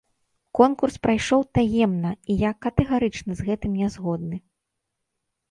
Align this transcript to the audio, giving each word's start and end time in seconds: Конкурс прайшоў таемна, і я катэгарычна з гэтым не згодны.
Конкурс 0.59 0.95
прайшоў 1.03 1.41
таемна, 1.57 2.11
і 2.31 2.39
я 2.41 2.51
катэгарычна 2.67 3.31
з 3.43 3.47
гэтым 3.51 3.71
не 3.83 3.87
згодны. 3.99 4.37